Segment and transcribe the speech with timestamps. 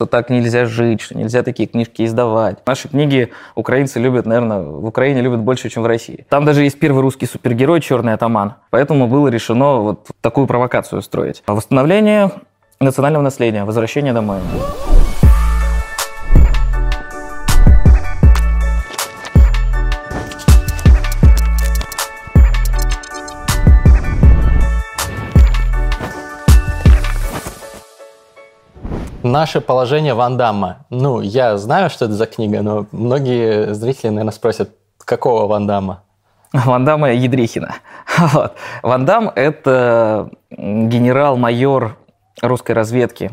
[0.00, 2.58] что так нельзя жить, что нельзя такие книжки издавать.
[2.64, 6.24] Наши книги украинцы любят, наверное, в Украине любят больше, чем в России.
[6.28, 8.54] Там даже есть первый русский супергерой «Черный атаман».
[8.70, 11.42] Поэтому было решено вот такую провокацию устроить.
[11.48, 12.30] Восстановление
[12.78, 14.38] национального наследия, возвращение домой.
[29.28, 30.86] Наше положение Ван Дамма.
[30.88, 34.70] Ну, я знаю, что это за книга, но многие зрители, наверное, спросят,
[35.04, 36.02] какого Ван Дамма?
[36.54, 37.74] Ван Дамма Едрихина.
[38.32, 38.54] Вот.
[38.82, 41.98] Ван Дам– это генерал-майор
[42.40, 43.30] русской разведки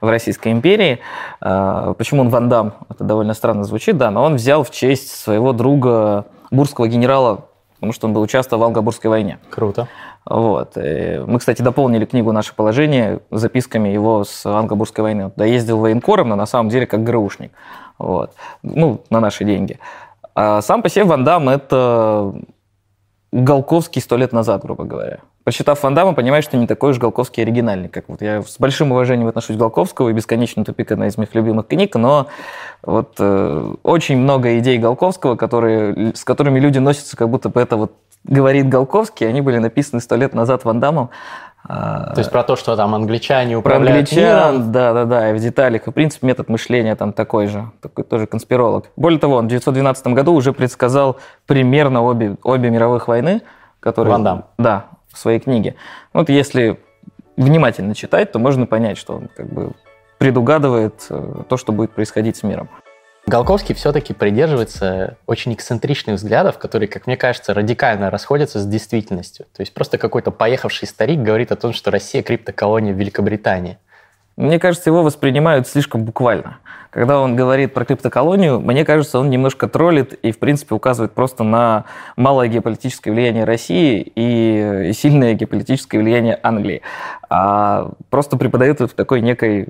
[0.00, 1.00] в Российской империи.
[1.42, 2.72] А, почему он Ван Дам?
[2.88, 7.44] Это довольно странно звучит, да, но он взял в честь своего друга бурского генерала,
[7.74, 9.38] потому что он был участвовал в Алгобурской войне.
[9.50, 9.86] Круто.
[10.26, 10.76] Вот.
[10.76, 15.32] И мы, кстати, дополнили книгу «Наше положение» записками его с Ангобурской войны.
[15.36, 17.52] Да, ездил военкором, но на самом деле как ГРУшник.
[17.98, 18.34] Вот.
[18.62, 19.78] Ну, на наши деньги.
[20.34, 22.34] А сам по себе Ван Дам– это
[23.32, 25.18] Голковский сто лет назад, грубо говоря.
[25.44, 27.88] Прочитав Ван Дамма, понимаешь, что не такой уж Голковский оригинальный.
[27.88, 31.34] Как вот я с большим уважением отношусь к Голковскому, и «Бесконечный тупик»– одна из моих
[31.34, 32.26] любимых книг, но
[32.82, 37.76] вот э, очень много идей Голковского, которые, с которыми люди носятся, как будто бы это
[37.76, 37.92] вот
[38.24, 41.10] говорит Голковский, они были написаны сто лет назад Ван Дамом.
[41.66, 44.72] То есть про то, что там англичане управляют про англичан, миром.
[44.72, 45.86] Да, да, да, и в деталях.
[45.86, 48.86] И, в принципе, метод мышления там такой же, такой тоже конспиролог.
[48.96, 53.42] Более того, он в 1912 году уже предсказал примерно обе, обе мировых войны,
[53.78, 54.12] которые...
[54.12, 54.44] Ван Дам.
[54.56, 55.76] Да, в своей книге.
[56.14, 56.80] Вот если
[57.36, 59.72] внимательно читать, то можно понять, что он как бы
[60.18, 62.68] предугадывает э, то, что будет происходить с миром.
[63.30, 69.46] Голковский все-таки придерживается очень эксцентричных взглядов, которые, как мне кажется, радикально расходятся с действительностью.
[69.54, 73.78] То есть просто какой-то поехавший старик говорит о том, что Россия криптоколония Великобритании.
[74.36, 76.58] Мне кажется, его воспринимают слишком буквально.
[76.90, 81.44] Когда он говорит про криптоколонию, мне кажется, он немножко троллит и, в принципе, указывает просто
[81.44, 81.84] на
[82.16, 86.82] малое геополитическое влияние России и сильное геополитическое влияние Англии.
[87.28, 89.68] А просто преподает это в такой некой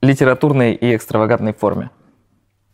[0.00, 1.90] литературной и экстравагантной форме.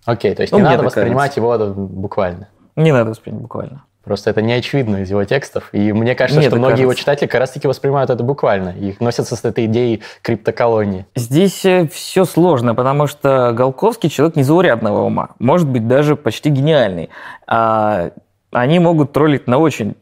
[0.04, 1.40] Окей, то есть ну, не надо воспринимать кажется.
[1.40, 2.48] его буквально.
[2.76, 3.84] Не надо воспринимать буквально.
[4.08, 5.68] Просто это не очевидно из его текстов.
[5.72, 6.82] И мне кажется, Мне что многие кажется.
[6.82, 8.70] его читатели как раз-таки воспринимают это буквально.
[8.70, 11.04] И носятся с этой идеей криптоколонии.
[11.14, 15.30] Здесь э, все сложно, потому что Голковский человек незаурядного ума.
[15.38, 17.10] Может быть, даже почти гениальный.
[17.46, 18.12] А
[18.50, 19.94] они могут троллить на очень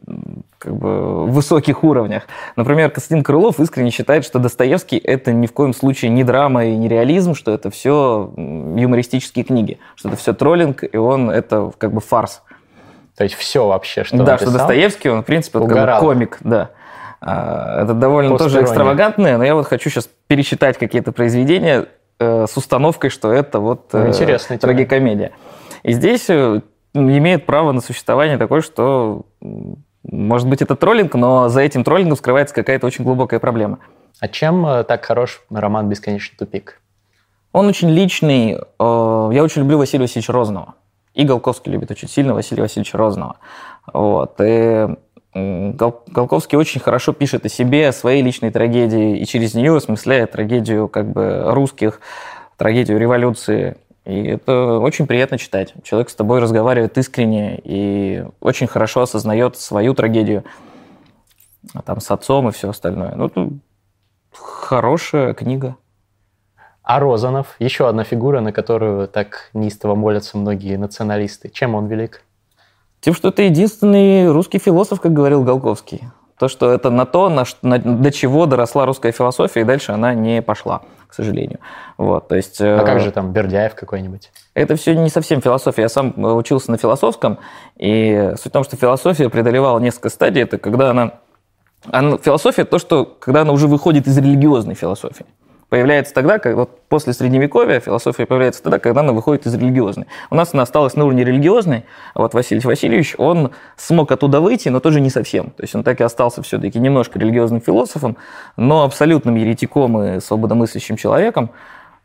[0.59, 2.23] как бы, высоких уровнях.
[2.55, 6.75] Например, Константин Крылов искренне считает, что Достоевский– это ни в коем случае не драма и
[6.75, 11.93] не реализм, что это все юмористические книги, что это все троллинг, и он– это как
[11.93, 12.41] бы фарс.
[13.15, 16.69] То есть все вообще, что Да, что Достоевский, он, в принципе, как бы комик, да.
[17.19, 21.87] А, это довольно тоже экстравагантное, но я вот хочу сейчас перечитать какие-то произведения
[22.19, 25.31] э, с установкой, что это вот э, Интересно, трагикомедия.
[25.81, 26.61] И здесь э,
[26.93, 29.25] имеет право на существование такое, что,
[30.09, 33.79] может быть, это троллинг, но за этим троллингом скрывается какая-то очень глубокая проблема.
[34.19, 36.81] А чем э, так хорош роман «Бесконечный тупик»?
[37.51, 38.53] Он очень личный.
[38.53, 40.75] Э, я очень люблю Василия Васильевича Розного.
[41.13, 43.37] И Голковский любит очень сильно Василия Васильевича Розного.
[43.91, 44.39] Вот.
[44.39, 44.87] И
[45.33, 50.87] Голковский очень хорошо пишет о себе, о своей личной трагедии, и через нее осмысляет трагедию
[50.87, 51.99] как бы русских,
[52.57, 55.73] трагедию революции и это очень приятно читать.
[55.83, 60.45] Человек с тобой разговаривает искренне и очень хорошо осознает свою трагедию,
[61.73, 63.15] а там с отцом и все остальное.
[63.15, 63.59] Ну,
[64.31, 65.75] хорошая книга.
[66.83, 71.49] А Розанов, еще одна фигура, на которую так неистово молятся многие националисты.
[71.49, 72.23] Чем он велик?
[73.01, 76.03] Тем, что это единственный русский философ, как говорил Голковский.
[76.39, 80.13] То, что это на то, на, на, до чего доросла русская философия, и дальше она
[80.13, 81.59] не пошла, к сожалению.
[81.97, 84.31] Вот, то есть, а как э, же там Бердяев какой-нибудь?
[84.53, 85.83] Это все не совсем философия.
[85.83, 87.39] Я сам учился на философском,
[87.77, 90.43] и суть в том, что философия преодолевала несколько стадий.
[90.43, 91.13] Это когда она...
[91.89, 95.25] она философия– то, что когда она уже выходит из религиозной философии
[95.69, 100.07] появляется тогда, как вот после Средневековья философия появляется тогда, когда она выходит из религиозной.
[100.29, 104.69] У нас она осталась на уровне религиозной, а вот Василий Васильевич, он смог оттуда выйти,
[104.69, 105.51] но тоже не совсем.
[105.51, 108.17] То есть он так и остался все-таки немножко религиозным философом,
[108.55, 111.51] но абсолютным еретиком и свободомыслящим человеком.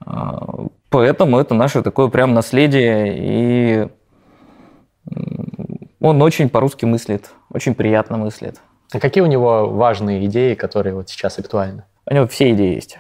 [0.04, 3.88] А, поэтому это наше такое прям наследие, и
[6.00, 8.60] он очень по-русски мыслит, очень приятно мыслит.
[8.92, 11.84] А какие у него важные идеи, которые вот сейчас актуальны?
[12.10, 12.98] У него все идеи есть.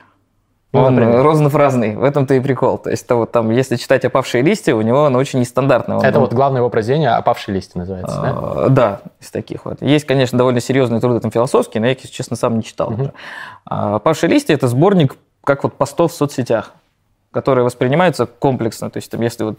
[0.72, 1.22] Ну, он например.
[1.52, 2.78] Разный, в этом-то и прикол.
[2.78, 5.98] То есть, то вот там, если читать «Опавшие листья», у него оно очень нестандартное.
[6.00, 8.68] Это вот главное его произведение «Опавшие листья» называется, а, да?
[8.68, 9.82] Да, из таких вот.
[9.82, 12.90] Есть, конечно, довольно серьезные труды там философские, но я, если честно, сам не читал.
[12.90, 13.12] Угу.
[13.66, 16.72] А «Опавшие листья»– это сборник как вот постов в соцсетях.
[17.32, 18.90] которые воспринимаются комплексно.
[18.90, 19.58] То есть, там, если вот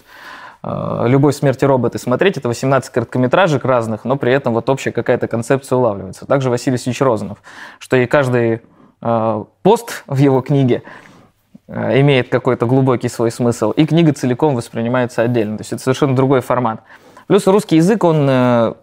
[0.64, 5.28] э, «Любовь, смерти роботы» смотреть, это 18 короткометражек разных, но при этом вот общая какая-то
[5.28, 6.26] концепция улавливается.
[6.26, 7.38] Также Василий Васильевич Розанов,
[7.80, 8.62] что и каждый
[9.04, 10.84] пост в его книге
[11.68, 15.58] э, имеет какой-то глубокий свой смысл, и книга целиком воспринимается отдельно.
[15.58, 16.82] То есть это совершенно другой формат.
[17.28, 18.74] Плюс русский язык, он э,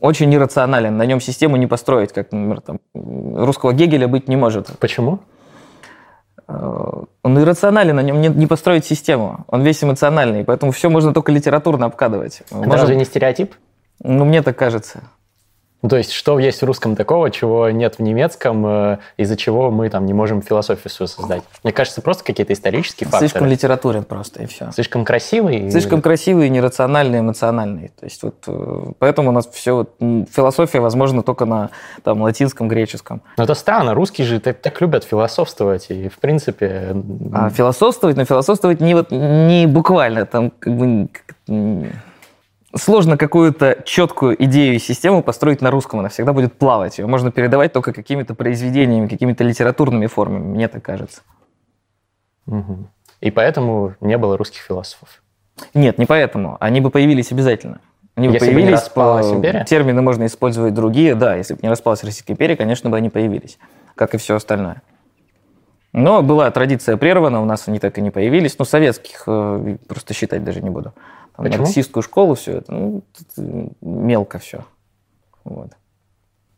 [0.00, 4.78] очень иррационален, на нем систему не построить, как, например, там, русского Гегеля быть не может.
[4.78, 5.20] Почему?
[6.48, 9.44] Э, он иррационален, на нем не, не построить систему.
[9.48, 12.42] Он весь эмоциональный, поэтому все можно только литературно обкадывать.
[12.50, 12.72] Это Можем...
[12.72, 13.54] разве не стереотип?
[14.02, 15.02] Ну, мне так кажется.
[15.86, 19.70] Ну, то есть, что есть в русском такого, чего нет в немецком, э, из-за чего
[19.70, 21.44] мы там не можем философию свою создать?
[21.62, 23.28] Мне кажется, просто какие-то исторические факторы.
[23.28, 24.72] Слишком литературен просто, и все.
[24.72, 25.70] Слишком красивый?
[25.70, 27.92] Слишком красивый, нерациональный, эмоциональный.
[28.00, 29.76] То есть, вот, э, поэтому у нас все...
[29.76, 29.94] Вот,
[30.34, 31.70] философия, возможно, только на
[32.02, 33.22] там, латинском, греческом.
[33.36, 33.94] Но это странно.
[33.94, 36.96] Русские же так, так любят философствовать, и, в принципе...
[37.32, 41.08] А философствовать, но философствовать не, вот, не буквально, там, как бы
[42.76, 46.00] сложно какую-то четкую идею и систему построить на русском.
[46.00, 46.98] Она всегда будет плавать.
[46.98, 51.22] Ее можно передавать только какими-то произведениями, какими-то литературными формами, мне так кажется.
[52.46, 52.88] Угу.
[53.20, 55.22] И поэтому не было русских философов?
[55.74, 56.56] Нет, не поэтому.
[56.60, 57.80] Они бы появились обязательно.
[58.14, 59.64] Они если бы появились, бы не распалась империя?
[59.64, 61.36] термины можно использовать другие, да.
[61.36, 63.58] Если бы не распалась Российская империя, конечно бы они появились,
[63.94, 64.82] как и все остальное.
[65.92, 68.58] Но была традиция прервана, у нас они так и не появились.
[68.58, 70.92] Но советских э, просто считать даже не буду
[71.36, 73.02] там, марксистскую школу, все это, ну,
[73.80, 74.64] мелко все.
[75.44, 75.70] Вот.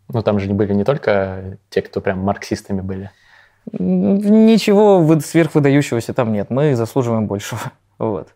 [0.09, 3.11] Ну, там же не были не только те, кто прям марксистами были.
[3.73, 6.51] Ничего сверхвыдающегося там нет.
[6.51, 7.61] Мы заслуживаем большего.
[7.99, 8.29] Вот.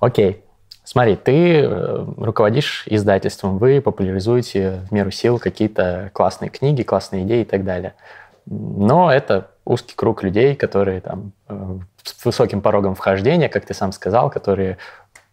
[0.00, 0.44] Окей.
[0.84, 7.40] Смотри, ты э, руководишь издательством, вы популяризуете в меру сил какие-то классные книги, классные идеи
[7.40, 7.94] и так далее.
[8.44, 13.92] Но это узкий круг людей, которые там э, с высоким порогом вхождения, как ты сам
[13.92, 14.76] сказал, которые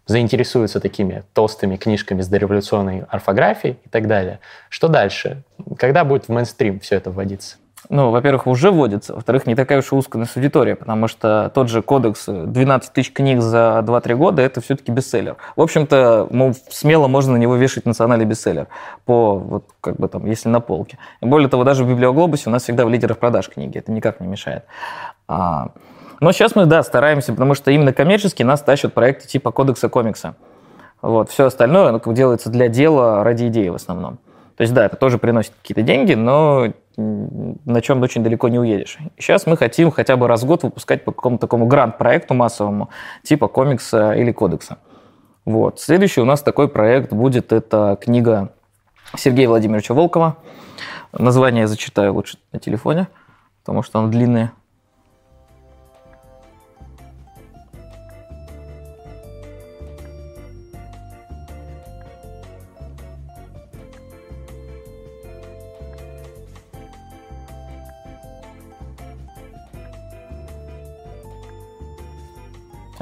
[0.06, 4.40] заинтересуются такими толстыми книжками с дореволюционной орфографией и так далее.
[4.70, 5.44] Что дальше?
[5.78, 7.58] Когда будет в мейнстрим все это вводиться?
[7.90, 11.70] Ну, во-первых, уже вводится, во-вторых, не такая уж и узкая нас аудитория, потому что тот
[11.70, 15.38] же кодекс 12 тысяч книг за 2-3 года– это все-таки бестселлер.
[15.56, 16.30] В общем-то,
[16.70, 18.68] смело можно на него вешать национальный бестселлер,
[19.06, 20.98] по, вот, как бы там, если на полке.
[21.22, 24.20] И более того, даже в Библиоглобусе у нас всегда в лидерах продаж книги, это никак
[24.20, 24.64] не мешает.
[26.20, 30.36] Но сейчас мы, да, стараемся, потому что именно коммерчески нас тащат проекты типа кодекса комикса.
[31.02, 34.18] Вот, все остальное ну, делается для дела ради идеи в основном.
[34.56, 38.98] То есть, да, это тоже приносит какие-то деньги, но на чем очень далеко не уедешь.
[39.18, 42.90] Сейчас мы хотим хотя бы раз в год выпускать по какому-то такому грант-проекту массовому,
[43.22, 44.78] типа комикса или кодекса.
[45.44, 45.80] Вот.
[45.80, 48.54] Следующий у нас такой проект будет, это книга
[49.16, 50.38] Сергея Владимировича Волкова.
[51.12, 53.10] Название я зачитаю лучше на телефоне,
[53.64, 54.54] потому что оно длинное.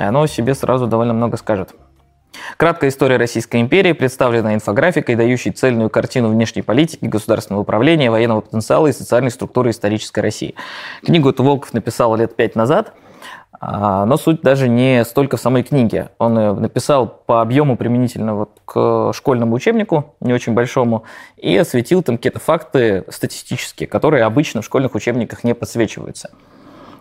[0.03, 1.75] Оно себе сразу довольно много скажет.
[2.57, 8.87] Краткая история Российской империи, представленная инфографикой, дающей цельную картину внешней политики, государственного управления, военного потенциала
[8.87, 10.55] и социальной структуры исторической России.
[11.05, 12.93] Книгу эту Волков написал лет пять назад,
[13.59, 16.09] а, но суть даже не столько в самой книге.
[16.17, 21.03] Он написал по объему применительно вот к школьному учебнику, не очень большому,
[21.37, 26.31] и осветил там какие-то факты статистические, которые обычно в школьных учебниках не подсвечиваются.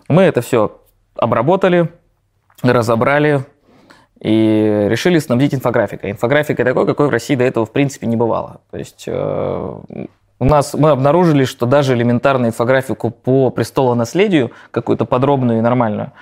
[0.07, 0.79] Мы это все
[1.15, 1.89] обработали,
[2.71, 3.41] разобрали
[4.19, 6.11] и решили снабдить инфографикой.
[6.11, 8.61] Инфографикой такой, какой в России до этого в принципе не бывало.
[8.71, 9.81] То есть э,
[10.39, 16.13] у нас мы обнаружили, что даже элементарную инфографику по престолонаследию, какую-то подробную и нормальную,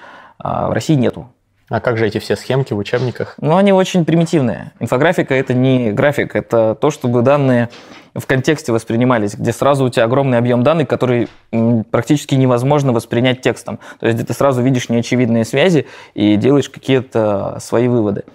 [0.43, 1.27] э, в России нету.
[1.72, 3.36] А как же эти все схемки в учебниках?
[3.40, 4.74] Ну, они очень примитивные.
[4.82, 7.70] Инфографика– это не график, это то, чтобы данные
[8.13, 11.30] в контексте воспринимались, где сразу у тебя огромный объем данных, который
[11.90, 13.80] практически невозможно воспринять текстом.
[14.01, 18.25] То есть где ты сразу видишь неочевидные связи и делаешь какие-то свои выводы.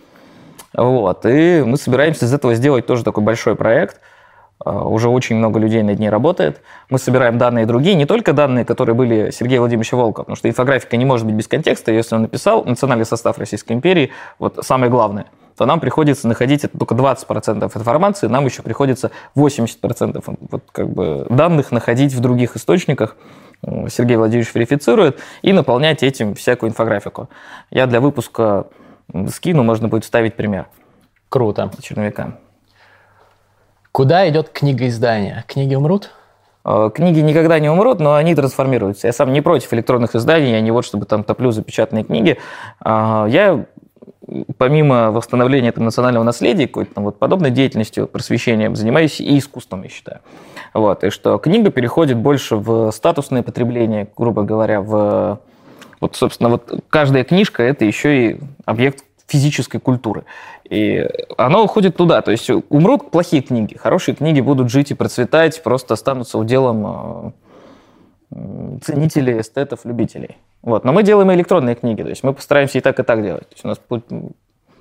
[0.72, 1.26] Вот.
[1.26, 4.00] И мы собираемся из этого сделать тоже такой большой проект–
[4.64, 6.62] уже очень много людей над ней работает.
[6.88, 10.96] Мы собираем данные другие, не только данные, которые были Сергея Владимировича Волкова, потому что инфографика
[10.96, 11.92] не может быть без контекста.
[11.92, 16.76] Если он написал национальный состав Российской империи, вот самое главное, то нам приходится находить это
[16.78, 23.16] только 20% информации, нам еще приходится 80% вот как бы данных находить в других источниках.
[23.88, 27.30] Сергей Владимирович верифицирует и наполнять этим всякую инфографику.
[27.70, 28.66] Я для выпуска
[29.28, 30.66] скину, можно будет вставить пример.
[31.28, 31.70] Круто.
[31.80, 32.38] Черновика.
[33.96, 35.42] Куда идет книга издания?
[35.48, 36.10] Книги умрут?
[36.66, 39.06] Э, книги никогда не умрут, но они трансформируются.
[39.06, 42.36] Я сам не против электронных изданий, я не вот чтобы там топлю за печатные книги.
[42.78, 43.64] А, я
[44.58, 49.88] помимо восстановления там, национального наследия, какой-то там, вот, подобной деятельностью, просвещением, занимаюсь и искусством, я
[49.88, 50.20] считаю.
[50.74, 55.40] Вот, и что книга переходит больше в статусное потребление, грубо говоря, в...
[56.02, 60.24] Вот, собственно, вот каждая книжка– это еще и объект физической культуры.
[60.64, 62.22] И оно уходит туда.
[62.22, 67.34] То есть умрут плохие книги, хорошие книги будут жить и процветать, просто останутся уделом
[68.30, 70.36] э, ценителей, эстетов, любителей.
[70.62, 70.84] Вот.
[70.84, 73.48] Но мы делаем электронные книги, то есть мы постараемся и так, и так делать.
[73.48, 73.80] То есть у нас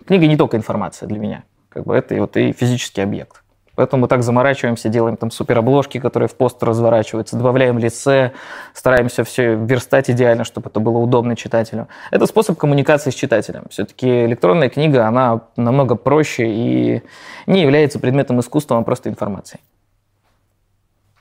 [0.05, 3.44] книга не только информация для меня, как бы это и, вот, и физический объект.
[3.75, 8.31] Поэтому мы так заморачиваемся, делаем там суперобложки, которые в пост разворачиваются, добавляем лице,
[8.73, 11.87] стараемся все верстать идеально, чтобы это было удобно читателю.
[12.11, 13.65] Это способ коммуникации с читателем.
[13.69, 17.03] Все-таки электронная книга, она намного проще и
[17.47, 19.61] не является предметом искусства, а просто информацией.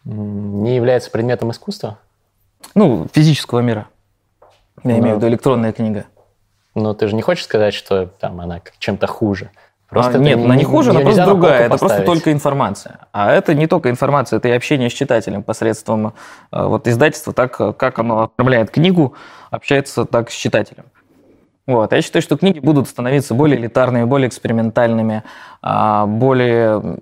[0.04, 1.99] Не является предметом искусства?
[2.75, 3.88] Ну, физического мира.
[4.82, 6.04] Я ну, имею в виду электронная книга.
[6.75, 9.50] Но ты же не хочешь сказать, что там она чем-то хуже?
[9.95, 11.67] Просто а, нет, она не хуже, она просто другая.
[11.67, 12.99] Это просто только информация.
[13.13, 16.15] А это не только информация, это и общение с читателем посредством
[16.53, 19.15] э, вот, издательства, так как оно отправляет книгу,
[19.51, 20.85] общается так с читателем.
[21.67, 21.93] Вот.
[21.93, 25.23] Я считаю, что книги будут становиться более элитарными, более экспериментальными,
[25.63, 26.99] а, более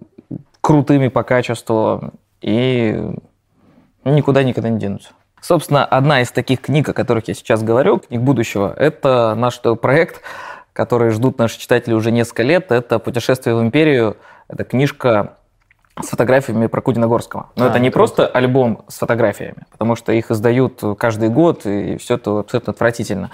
[0.60, 3.10] крутыми по качеству и
[4.04, 5.10] никуда никогда не денутся.
[5.40, 10.20] Собственно, одна из таких книг, о которых я сейчас говорю, книг будущего, это наш проект–
[10.72, 14.16] которые ждут наши читатели уже несколько лет, это «Путешествие в империю».
[14.48, 15.36] Это книжка
[16.00, 17.50] с фотографиями про Кудиногорского.
[17.56, 17.98] Но а, это не круто.
[18.14, 23.30] просто альбом с фотографиями, потому что их издают каждый год, и все это абсолютно отвратительно.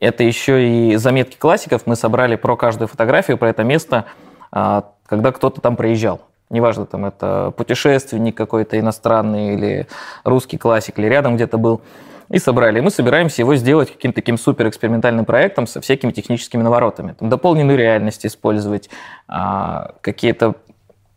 [0.00, 1.82] Это еще и заметки классиков.
[1.86, 4.06] Мы собрали про каждую фотографию, про это место,
[4.50, 6.22] а, когда кто-то там проезжал.
[6.50, 9.86] Неважно, там это путешественник какой-то иностранный или
[10.24, 11.80] русский классик, или рядом где-то был
[12.30, 12.78] и собрали.
[12.78, 17.14] И мы собираемся его сделать каким-то таким супер экспериментальным проектом со всякими техническими наворотами.
[17.18, 18.88] Там, дополненную реальность использовать,
[19.26, 20.54] а, какие-то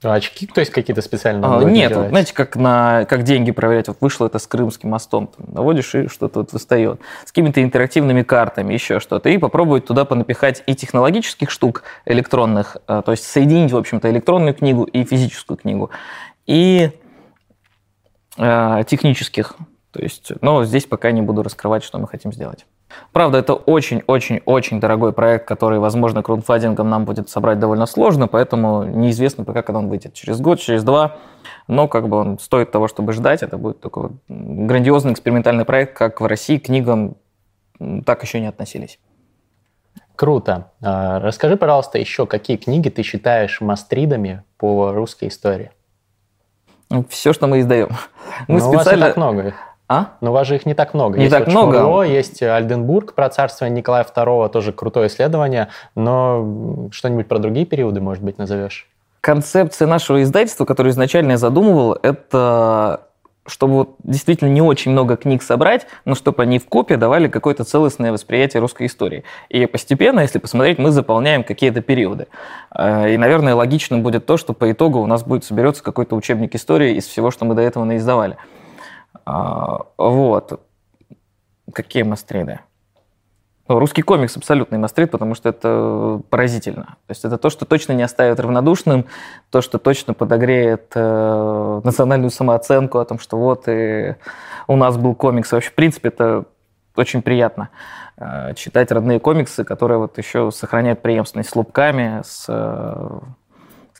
[0.03, 1.49] а очки, то есть какие-то специальные?
[1.49, 3.87] А, нет, вот, знаете, как, на, как деньги проверять.
[3.87, 5.27] Вот вышло это с Крымским мостом.
[5.27, 6.99] Там, наводишь, и что-то вот выстает.
[7.23, 9.29] С какими-то интерактивными картами, еще что-то.
[9.29, 14.53] И попробовать туда понапихать и технологических штук электронных, а, то есть соединить, в общем-то, электронную
[14.53, 15.89] книгу и физическую книгу.
[16.47, 16.91] И
[18.37, 19.55] э, технических
[19.93, 22.65] то есть, но здесь пока не буду раскрывать, что мы хотим сделать.
[23.11, 29.43] Правда, это очень-очень-очень дорогой проект, который, возможно, краудфандингом нам будет собрать довольно сложно, поэтому неизвестно
[29.43, 30.15] пока, когда он выйдет.
[30.15, 31.17] Через год, через два.
[31.67, 33.43] Но как бы он стоит того, чтобы ждать.
[33.43, 37.15] Это будет такой грандиозный экспериментальный проект, как в России к книгам
[38.03, 38.99] так еще не относились.
[40.15, 40.71] Круто.
[40.81, 45.71] А, расскажи, пожалуйста, еще, какие книги ты считаешь мастридами по русской истории?
[47.09, 47.89] Все, что мы издаем.
[48.47, 49.05] Мы Но специально...
[49.05, 49.53] у вас так много.
[49.93, 50.17] А?
[50.21, 51.17] Но у вас же их не так много.
[51.17, 51.77] Не есть так много.
[51.77, 55.67] Шмурло, есть Альденбург про царство Николая II, тоже крутое исследование.
[55.95, 58.89] Но что-нибудь про другие периоды, может быть, назовешь?
[59.21, 63.01] Концепция нашего издательства, которую изначально я задумывал, это
[63.45, 67.63] чтобы вот действительно не очень много книг собрать, но чтобы они в копии давали какое-то
[67.63, 69.23] целостное восприятие русской истории.
[69.49, 72.27] И постепенно, если посмотреть, мы заполняем какие-то периоды.
[72.73, 76.55] Э, и, наверное, логично будет то, что по итогу у нас будет соберется какой-то учебник
[76.55, 78.37] истории из всего, что мы до этого наиздавали.
[79.25, 80.59] А, вот.
[81.73, 82.59] Какие мастриды?
[83.69, 86.97] Ну, русский комикс абсолютный мастрит, потому что это поразительно.
[87.07, 89.05] То есть это то, что точно не оставит равнодушным,
[89.51, 94.15] то, что точно подогреет э, национальную самооценку о том, что вот и
[94.67, 95.51] у нас был комикс.
[95.53, 96.43] Вообще, в принципе, это
[96.97, 97.69] очень приятно
[98.17, 103.19] э, читать родные комиксы, которые вот еще сохраняют преемственность с лупками, с э,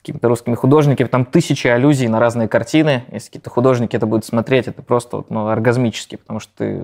[0.04, 3.06] какими-то русскими художниками, там тысячи аллюзий на разные картины.
[3.10, 6.84] Если какие-то художники это будут смотреть, это просто ну, оргазмически, потому что ты,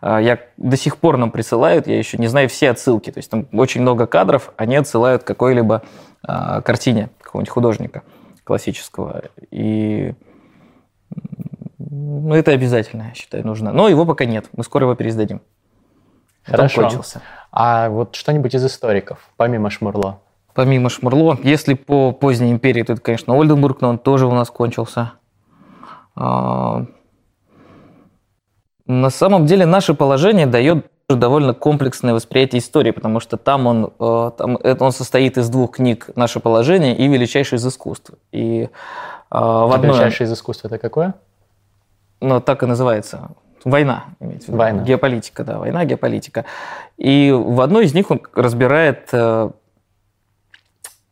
[0.00, 3.30] а, я до сих пор нам присылают, я еще не знаю все отсылки, то есть
[3.30, 5.84] там очень много кадров, они отсылают к какой-либо
[6.24, 8.02] а, картине какого-нибудь художника
[8.42, 9.22] классического.
[9.52, 10.14] И
[11.78, 13.72] ну, это обязательно, я считаю, нужно.
[13.72, 15.42] Но его пока нет, мы скоро его переиздадим.
[16.42, 16.82] Хорошо.
[16.82, 17.22] Кончился.
[17.52, 20.20] А вот что-нибудь из историков, помимо Шмурло?
[20.58, 21.38] Помимо Шмурло.
[21.44, 25.12] Если по поздней империи, то это, конечно, Ольденбург, но он тоже у нас кончился.
[26.16, 26.84] А,
[28.84, 34.30] на самом деле наше положение дает довольно комплексное восприятие истории, потому что там он, э,
[34.36, 38.10] там, это он состоит из двух книг «Наше положение» и «Величайшее из искусств».
[38.32, 38.68] И,
[39.30, 39.92] а, в одной...
[39.92, 41.14] «Величайшее из искусств» это какое?
[42.20, 43.30] Ну, так и называется.
[43.64, 44.58] Война, имеется в виду.
[44.58, 44.82] Война.
[44.82, 46.46] Геополитика, да, война, геополитика.
[46.96, 49.50] И в одной из них он разбирает э,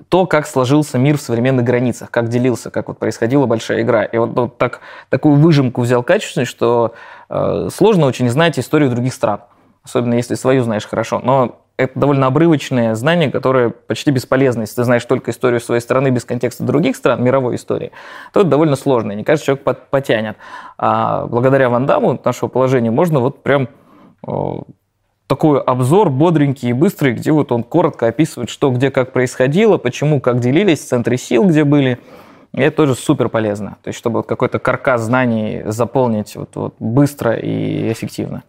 [0.09, 4.05] то, как сложился мир в современных границах, как делился, как вот происходила большая игра.
[4.05, 6.95] И вот, вот так, такую выжимку взял качественную, что
[7.29, 9.41] э, сложно очень знать историю других стран,
[9.83, 11.21] особенно если свою знаешь хорошо.
[11.23, 14.63] Но это довольно обрывочное знание, которое почти бесполезно.
[14.63, 17.93] Если ты знаешь только историю своей страны без контекста других стран, мировой истории,
[18.33, 19.13] то это довольно сложно.
[19.13, 20.37] Не каждый человек потянет.
[20.79, 23.69] А благодаря Вандаму, нашего положения, можно вот прям
[25.27, 30.21] такой обзор бодренький и быстрый, где вот он коротко описывает, что где как происходило, почему
[30.21, 31.99] как делились, центры сил где были.
[32.53, 33.77] И это тоже супер полезно.
[33.83, 38.45] То есть, чтобы вот какой-то каркас знаний заполнить вот, вот быстро и эффективно.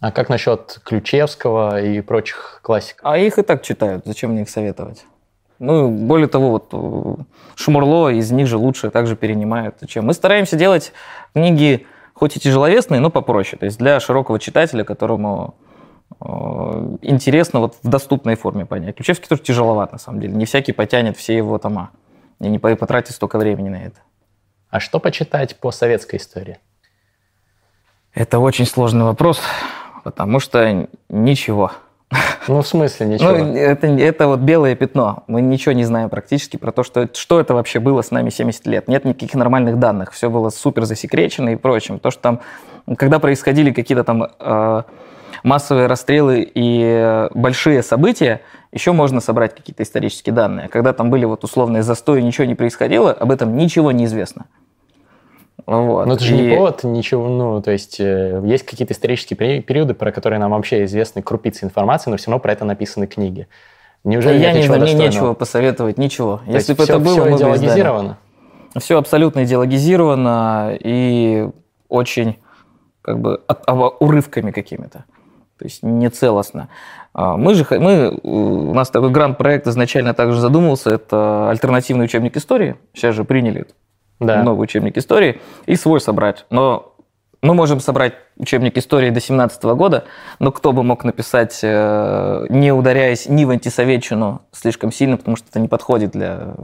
[0.00, 3.00] А как насчет Ключевского и прочих классиков?
[3.04, 5.04] А их и так читают, зачем мне их советовать?
[5.58, 9.76] Ну, более того, вот Шумурло из них же лучше также перенимают.
[9.86, 10.06] Чем.
[10.06, 10.92] Мы стараемся делать
[11.34, 11.86] книги
[12.20, 13.58] хоть и тяжеловесные, но попроще.
[13.58, 15.54] То есть для широкого читателя, которому
[16.20, 16.26] э,
[17.00, 18.96] интересно вот в доступной форме понять.
[18.96, 20.34] Ключевский тоже тяжеловат, на самом деле.
[20.34, 21.92] Не всякий потянет все его тома.
[22.38, 24.00] И не потратит столько времени на это.
[24.68, 26.58] А что почитать по советской истории?
[28.12, 29.40] Это очень сложный вопрос.
[30.04, 31.72] Потому что ничего.
[32.48, 33.30] Ну, в смысле ничего?
[33.30, 35.22] Ну, это, это вот белое пятно.
[35.28, 38.66] Мы ничего не знаем практически про то, что, что это вообще было с нами 70
[38.66, 38.88] лет.
[38.88, 40.12] Нет никаких нормальных данных.
[40.12, 41.98] Все было супер засекречено и прочим.
[42.00, 42.40] То, что там,
[42.96, 44.82] когда происходили какие-то там э,
[45.44, 48.40] массовые расстрелы и большие события,
[48.72, 50.68] еще можно собрать какие-то исторические данные.
[50.68, 54.46] Когда там были вот условные застои, ничего не происходило, об этом ничего не известно.
[55.66, 56.06] Вот.
[56.06, 56.40] Но это же и...
[56.40, 60.84] не повод ничего, ну, то есть э, есть какие-то исторические периоды, про которые нам вообще
[60.84, 63.48] известны крупицы информации, но все равно про это написаны книги.
[64.04, 66.38] Неужели я не знаю, мне нечего посоветовать, ничего.
[66.46, 68.18] То Если бы это было, все мы идеологизировано?
[68.74, 71.50] Бы все абсолютно идеологизировано и
[71.88, 72.38] очень
[73.02, 73.64] как бы от,
[74.00, 75.04] урывками какими-то.
[75.58, 76.68] То есть не целостно.
[77.12, 82.76] А, мы же, мы, у нас такой грант-проект изначально также задумывался, это альтернативный учебник истории.
[82.94, 83.66] Сейчас же приняли
[84.20, 84.42] да.
[84.42, 86.46] новый учебник истории, и свой собрать.
[86.50, 86.94] Но
[87.42, 90.04] мы можем собрать учебник истории до 17 года,
[90.38, 95.46] но кто бы мог написать, э, не ударяясь ни в антисоветчину слишком сильно, потому что
[95.48, 96.54] это не подходит для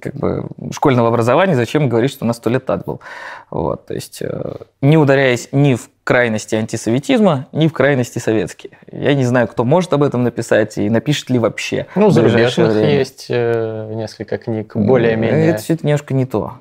[0.00, 3.02] как бы, школьного образования, зачем говорить, что у нас сто лет так был.
[3.50, 8.78] Вот, то есть, э, не ударяясь ни в крайности антисоветизма, ни в крайности советские.
[8.90, 11.86] Я не знаю, кто может об этом написать и напишет ли вообще.
[11.94, 15.50] Ну, зарубежных есть э, несколько книг, более-менее.
[15.50, 16.54] Это все немножко не то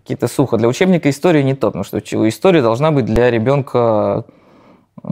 [0.00, 0.56] какие-то сухо.
[0.56, 4.24] Для учебника истории не то, потому что история должна быть для ребенка
[5.02, 5.08] э,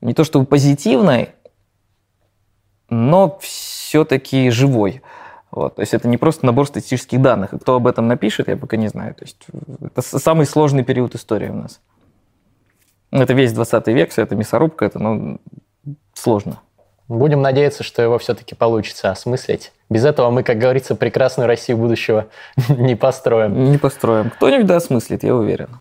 [0.00, 1.30] не то чтобы позитивной,
[2.90, 5.02] но все-таки живой.
[5.50, 5.76] Вот.
[5.76, 7.50] То есть это не просто набор статистических данных.
[7.50, 9.14] Кто об этом напишет, я пока не знаю.
[9.14, 9.46] То есть
[9.80, 11.80] это самый сложный период истории у нас.
[13.10, 15.40] Это весь 20 век, вся эта мясорубка, это ну,
[16.12, 16.60] сложно.
[17.08, 19.72] Будем надеяться, что его все-таки получится осмыслить.
[19.88, 22.26] Без этого мы, как говорится, прекрасную Россию будущего
[22.68, 23.70] не построим.
[23.70, 24.30] Не построим.
[24.30, 25.78] Кто-нибудь да осмыслит, я уверен.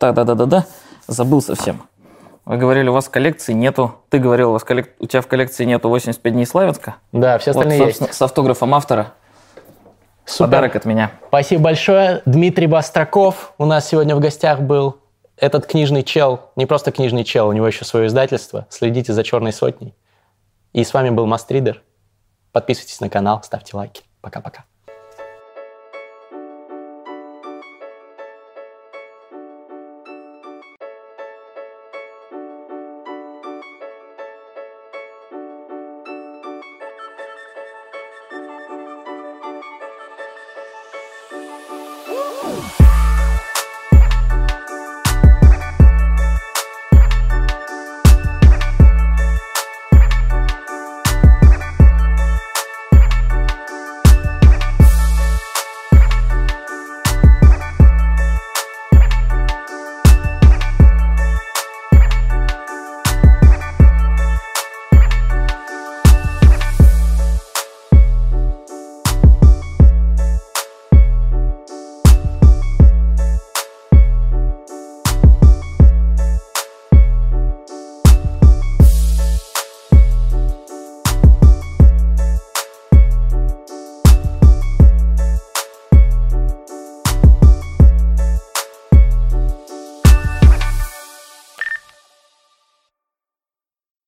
[0.00, 0.66] Да-да-да-да-да.
[1.06, 1.82] Забыл совсем.
[2.44, 3.94] Вы говорили, у вас коллекции нету.
[4.08, 4.94] Ты говорил, у, вас коллек...
[4.98, 6.96] у тебя в коллекции нету 85 дней Славянска.
[7.12, 8.14] Да, все остальные вот, есть.
[8.14, 9.12] С автографом автора.
[10.24, 10.46] Супер.
[10.46, 11.12] Подарок от меня.
[11.28, 12.22] Спасибо большое.
[12.26, 14.96] Дмитрий Бастраков у нас сегодня в гостях был.
[15.36, 18.66] Этот книжный чел, не просто книжный чел, у него еще свое издательство.
[18.70, 19.94] Следите за «Черной сотней».
[20.72, 21.82] И с вами был Мастридер.
[22.52, 24.02] Подписывайтесь на канал, ставьте лайки.
[24.20, 24.64] Пока-пока.